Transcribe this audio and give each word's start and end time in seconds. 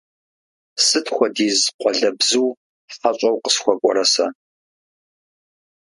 Сыт 0.85 1.05
хуэдиз 1.13 1.59
къуалэбзу 1.79 2.49
хьэщӀэу 2.99 3.41
къысхуэкӀуэрэ 3.43 4.05
сэ! 4.13 4.25